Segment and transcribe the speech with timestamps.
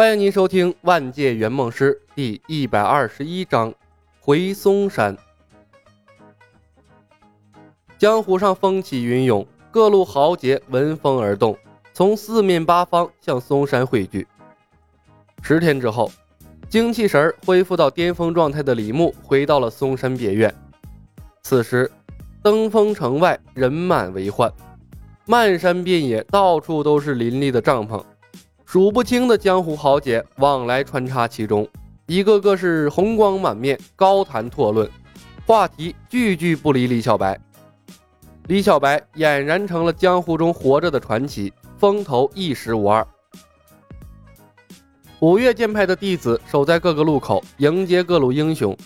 [0.00, 3.70] 欢迎您收听《万界圆梦师》第一百二十一章
[4.18, 5.14] 《回嵩山》。
[7.98, 11.54] 江湖上风起云涌，各路豪杰闻风而动，
[11.92, 14.26] 从四面八方向嵩山汇聚。
[15.42, 16.10] 十天之后，
[16.70, 20.54] 精气神恢复到巅峰状态的李牧回到了嵩山别院。
[21.42, 21.92] 此时，
[22.42, 24.50] 登封城外人满为患，
[25.26, 28.02] 漫山遍野，到处都是林立的帐篷。
[28.72, 31.66] 数不清的江湖豪杰往来穿插其中，
[32.06, 34.88] 一个个是红光满面，高谈阔论，
[35.44, 37.36] 话题句句不离李小白。
[38.46, 43.04] 李小白俨然成了江湖中活着的传奇，风头一时无二。
[45.18, 48.76] 五岳剑派的弟子守在各个路口，迎接各路英雄。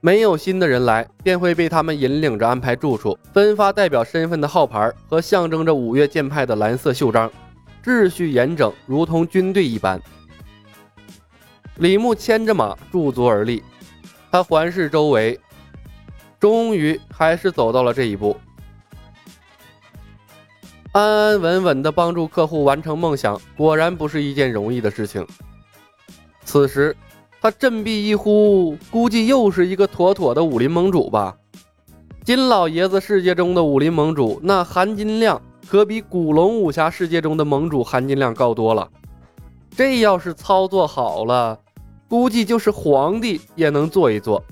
[0.00, 7.30] 没有新的人来，便会被他们引领着安排住处，分发代表身份的号牌和象征着五岳剑派的蓝色袖章。
[7.82, 10.00] 秩序严整，如同军队一般。
[11.76, 13.62] 李牧牵着马驻足而立，
[14.30, 15.38] 他环视周围，
[16.38, 18.36] 终于还是走到了这一步。
[20.92, 25.26] 安安稳稳地帮助客户完成梦想，果然不是一件容易的事情。
[26.44, 26.94] 此时，
[27.40, 31.34] 他振臂一呼，估计又是一个妥妥的武林盟主吧。
[32.24, 35.40] 金老爷子世界中的武林盟主，那含金量。
[35.66, 38.88] 可比古龙武侠世界中的盟主含金量高多了。
[39.74, 41.58] 这要是操作好了，
[42.08, 44.42] 估计就是皇帝也能做一做。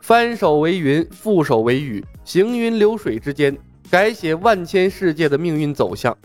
[0.00, 3.56] 翻手为云，覆手为雨，行云流水之间，
[3.90, 6.16] 改写万千世界的命运走向。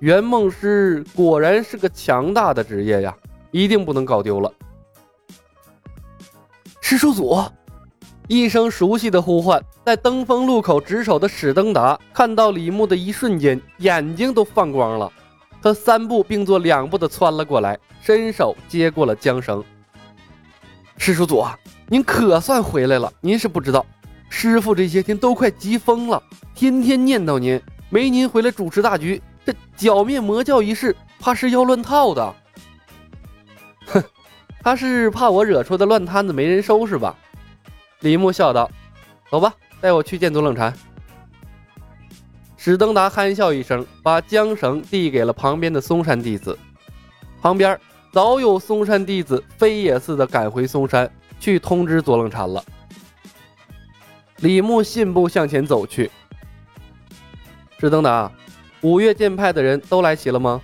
[0.00, 3.16] 圆梦师果然是个强大的职业呀，
[3.50, 4.52] 一定不能搞丢了。
[6.80, 7.38] 师叔祖。
[8.30, 15.12] 一声熟悉的呼唤，在登峰路口值守的史登达看到李牧的一瞬间，眼睛都放光了。
[15.60, 19.64] 他三步并作两步的窜了过来，伸手接过了缰绳。
[20.96, 21.44] 师叔祖，
[21.88, 23.12] 您可算回来了。
[23.20, 23.84] 您是不知道，
[24.28, 26.22] 师傅这些天都快急疯了，
[26.54, 32.34] 天天念叨您，没您回来主持大局，这剿灭魔教一事怕是要乱套的。
[33.86, 34.00] 哼，
[34.62, 37.16] 他是怕我惹出的乱摊子没人收拾吧？
[38.00, 38.70] 李牧笑道
[39.30, 40.72] ：“走吧，带我去见左冷禅。”
[42.56, 46.58] 史登达憨笑一声，把缰绳递给了旁边的嵩山弟子。
[47.40, 47.78] 旁边
[48.12, 52.62] 早有嵩山弟子飞也似的赶回嵩山，去通知左冷禅了。
[54.38, 56.10] 李牧信步向前走去。
[57.78, 58.30] 史登达，
[58.82, 60.60] 五岳剑派的人都来齐了吗？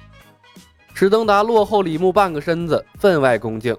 [0.94, 3.76] 史登达落后李牧半个身子，分外恭敬。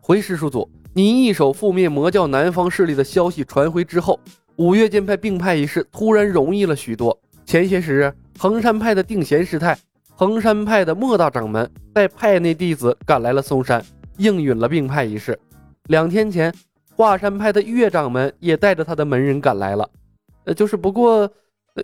[0.00, 0.70] 回师叔祖。
[0.98, 4.18] 你一手覆灭魔教南方势力的消息传回之后，
[4.56, 7.16] 五岳剑派并派一事突然容易了许多。
[7.46, 9.78] 前些时日，衡山派的定贤师太、
[10.16, 13.80] 衡山派的莫大掌门带派内弟子赶来了嵩山，
[14.16, 15.38] 应允了并派一事。
[15.84, 16.52] 两天前，
[16.96, 19.88] 华山派的岳掌门也带着他的门人赶来了。
[20.46, 21.30] 呃，就是不过，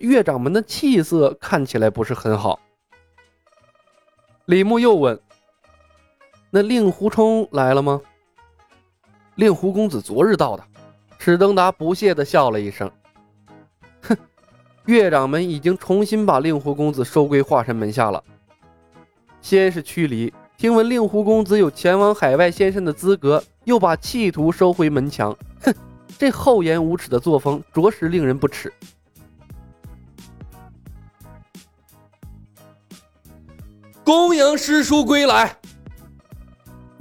[0.00, 2.58] 岳掌门的气色看起来不是很好。
[4.47, 5.16] 李牧又问
[6.50, 8.00] ：“那令狐冲来了吗？”
[9.37, 10.65] 令狐公子昨日到的，
[11.19, 12.89] 史登达不屑地笑了一声
[14.03, 14.17] ：“哼，
[14.87, 18.22] 岳掌门已经重新把令狐公子收归华山门下了。
[19.41, 25.37] 先是驱离，听闻令狐公子有前往海外仙山的资格，又把企图收回门墙。
[25.62, 25.75] 哼，
[26.16, 28.72] 这厚颜无耻的作风，着实令人不齿。”
[34.05, 35.56] 恭迎师叔归来。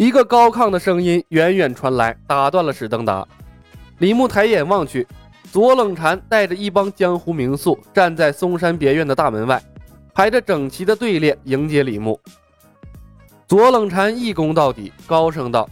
[0.03, 3.25] 一个高亢的声音远远传来，打断了史登达。
[3.99, 5.07] 李牧抬眼望去，
[5.49, 9.63] 左冷禅带着一帮江湖名宿站在嵩山别院的大门外，
[10.13, 12.19] 排着整齐的队列迎接李牧。
[13.47, 15.69] 左冷禅一躬到底，高声道：“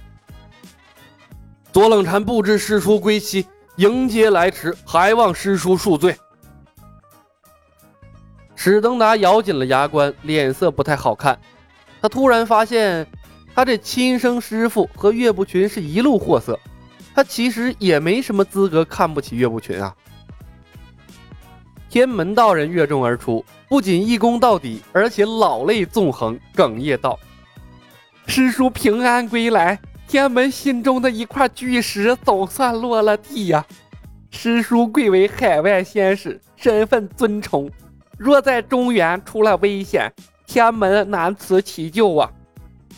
[1.74, 6.16] 左冷禅不知师叔归期，迎接来迟，还望师叔恕罪。”
[8.56, 11.38] 史登达咬紧了牙关，脸色不太好看。
[12.01, 13.06] 他突然发现。
[13.53, 16.59] 他这亲生师傅和岳不群是一路货色，
[17.13, 19.94] 他其实也没什么资格看不起岳不群啊。
[21.89, 27.19] 天门道人越众而出，不仅一躬到底，而且老泪纵横，哽咽道
[28.25, 29.77] ：“师叔平安归来，
[30.07, 33.65] 天门心中的一块巨石总算落了地呀！
[34.30, 37.69] 师叔贵为海外仙使，身份尊崇，
[38.18, 40.09] 若在中原出了危险，
[40.47, 42.31] 天门难辞其咎啊！”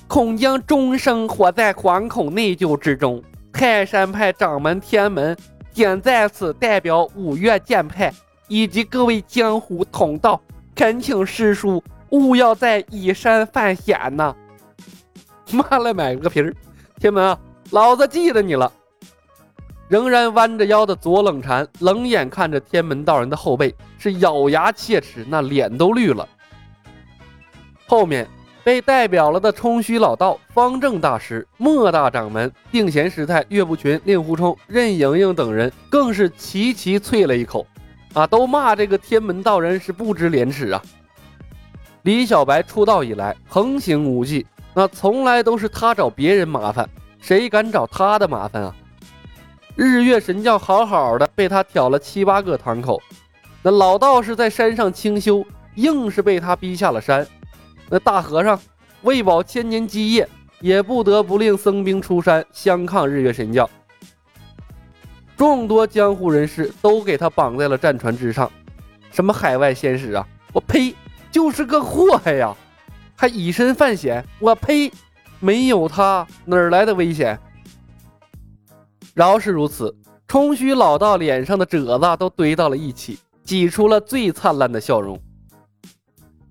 [0.07, 3.21] 恐将终生活在惶恐内疚之中。
[3.51, 5.37] 泰山派掌门天门
[5.71, 8.11] 仅在此代表五岳剑派
[8.47, 10.41] 以及各位江湖同道，
[10.75, 14.35] 恳请师叔勿要再以身犯险呐！
[15.51, 16.53] 妈了买个皮儿！
[16.99, 17.39] 天门啊，
[17.71, 18.71] 老子记得你了。
[19.87, 26.27] 仍然弯着腰的左冷禅冷眼看着天门道人的后背，是咬牙切齿，那脸都绿了。
[27.85, 28.27] 后面
[28.63, 37.67] 被代表了的冲虚老道、方正大师、莫大掌门、定闲师太、岳不群、令狐冲、任盈盈等人，更是齐齐啐了一口，
[38.13, 40.81] 啊，都骂这个天门道人是不知廉耻啊！
[42.03, 46.89] 李小白出道以来横行无忌，那从来都是他找别人麻烦，
[47.19, 48.75] 谁敢找他的麻烦啊？
[49.75, 53.01] 日月神教好好的，被他挑了七八个堂口。
[53.61, 55.43] 那老道士在山上清修，
[55.75, 57.25] 硬是被他逼下了山。
[57.93, 58.59] 那大和尚
[59.03, 60.27] 为保千年基业，
[60.59, 63.69] 也不得不令僧兵出山相抗日月神教。
[65.37, 68.51] 众多江湖人士都给他绑在了战船之上。
[69.11, 70.27] 什么海外仙使啊！
[70.53, 70.95] 我呸，
[71.31, 72.57] 就是个祸害呀！
[73.15, 74.25] 还以身犯险！
[74.39, 74.91] 我呸，
[75.39, 77.39] 没有他哪来的危险？
[79.13, 79.95] 饶是如此，
[80.27, 85.21] 冲虚老道脸上的褶子都堆到了一起，挤出了最灿烂的笑容。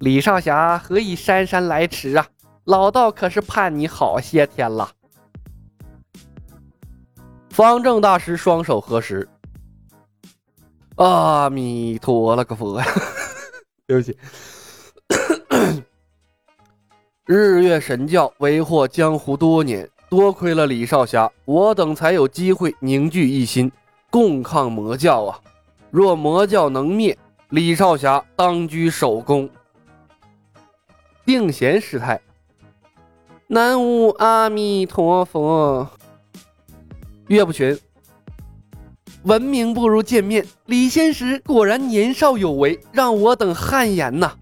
[0.02, 2.26] 李少侠何以姗姗来迟啊？
[2.64, 4.90] 老道可是盼你好些天了。
[7.50, 9.28] 方正大师双手合十，
[10.96, 12.86] 阿弥陀了个佛呀！
[13.86, 14.18] 对不起，
[17.24, 19.88] 日月神教为祸江湖多年。
[20.10, 23.70] 多亏了李少侠，我等才有机会凝聚一心，
[24.10, 25.38] 共抗魔教啊！
[25.92, 27.16] 若魔教能灭，
[27.50, 29.48] 李少侠当居首功。
[31.24, 32.20] 定闲师太，
[33.46, 35.88] 南无阿弥陀佛。
[37.28, 37.78] 岳不群，
[39.22, 44.32] 闻名不如见面，李仙石果然年少有为，让我等汗颜呐。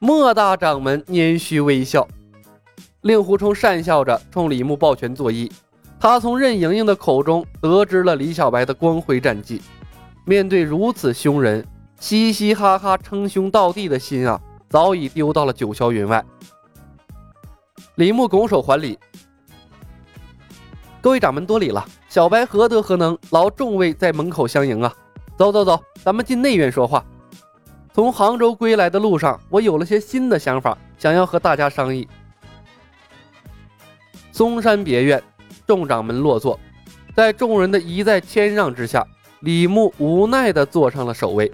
[0.00, 2.06] 莫大掌门拈须微笑。
[3.02, 5.48] 令狐冲讪笑着冲李牧抱拳作揖，
[6.00, 9.62] 他从任盈盈的口中得知了李小白的光辉战绩。
[10.24, 11.64] 面对如此凶人，
[12.00, 14.38] 嘻嘻哈哈称兄道弟的心啊，
[14.68, 16.24] 早已丢到了九霄云外。
[17.94, 18.98] 李牧拱手还礼
[21.00, 24.94] ：“各位掌门多礼了，小白何德何能，劳众位在门口相迎啊！
[25.36, 27.04] 走走走，咱们进内院说话。
[27.92, 32.06] 从杭州归来的路上，我有了些新的想法，想要和大家商议。”
[34.30, 35.20] 嵩山别院，
[35.66, 36.58] 众掌门落座，
[37.16, 39.04] 在众人的一再谦让之下，
[39.40, 41.50] 李牧无奈地坐上了首位。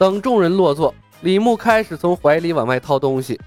[0.00, 3.38] 等众人落座，李牧开始从怀里往外掏东西，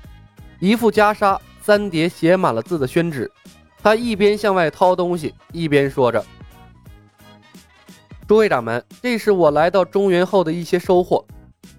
[0.59, 3.31] 一副袈裟，三叠写满了字的宣纸。
[3.81, 6.23] 他一边向外掏东西，一边说着
[8.27, 11.25] ：“诸位掌门，这是我来到中原后的一些收获。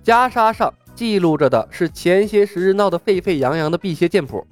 [0.05, 4.45] 袈裟上记录着的是前些时日闹得沸沸扬扬的辟邪剑谱。”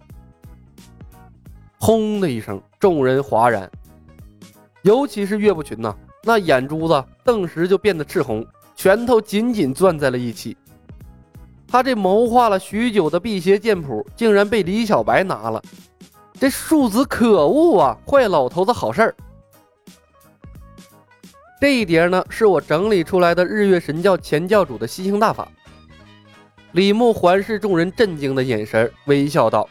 [1.80, 3.68] 轰的一声，众人哗然，
[4.82, 5.92] 尤其是岳不群呐，
[6.22, 8.46] 那眼珠子顿时就变得赤红，
[8.82, 10.56] 拳头紧紧攥在了一起。
[11.68, 15.62] 他这谋划了许久的辟邪剑谱，竟然被李小白拿了，
[16.34, 19.14] 这庶子可恶啊，坏老头子好事儿。
[21.60, 25.46] 这一叠呢，是我整理出来的日月神教前教主的吸星大法。
[26.72, 29.68] 李牧环视众人震惊的眼神，微笑道。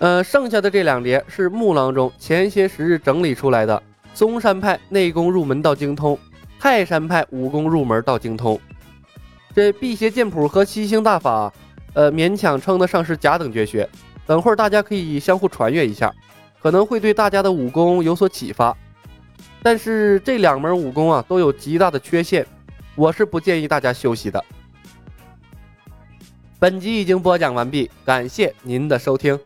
[0.00, 3.80] 呃，剩下的这两叠是木郎中前些时日整理出来的。
[4.12, 6.18] 嵩山派内功入门到精通，
[6.64, 8.58] 泰山派武功入门到精通。
[9.54, 11.52] 这辟邪剑谱和七星大法，
[11.92, 13.86] 呃，勉强称得上是甲等绝学。
[14.24, 16.10] 等会儿大家可以相互传阅一下，
[16.62, 18.74] 可能会对大家的武功有所启发。
[19.62, 22.46] 但是这两门武功啊，都有极大的缺陷，
[22.94, 24.42] 我是不建议大家修习的。
[26.58, 29.38] 本集已经播讲完毕，感谢您的收听。